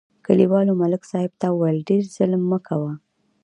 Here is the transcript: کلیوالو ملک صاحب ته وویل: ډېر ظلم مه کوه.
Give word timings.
کلیوالو 0.25 0.73
ملک 0.81 1.01
صاحب 1.11 1.31
ته 1.41 1.47
وویل: 1.51 1.79
ډېر 1.89 2.03
ظلم 2.15 2.41
مه 2.51 2.59
کوه. 2.67 2.91